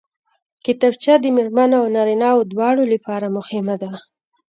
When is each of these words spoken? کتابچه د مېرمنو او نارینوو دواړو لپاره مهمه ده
کتابچه 0.65 1.13
د 1.19 1.25
مېرمنو 1.37 1.75
او 1.81 1.87
نارینوو 1.95 2.47
دواړو 2.51 2.83
لپاره 2.93 3.27
مهمه 3.37 3.75
ده 3.81 3.91